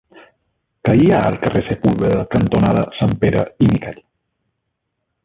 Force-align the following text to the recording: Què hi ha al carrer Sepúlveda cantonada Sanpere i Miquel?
Què 0.87 0.95
hi 1.01 1.11
ha 1.11 1.19
al 1.25 1.37
carrer 1.43 1.61
Sepúlveda 1.67 2.23
cantonada 2.37 2.83
Sanpere 3.01 3.45
i 3.67 3.71
Miquel? 3.75 4.01